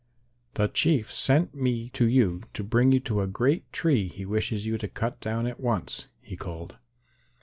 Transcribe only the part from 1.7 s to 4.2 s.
to you to bring you to a great tree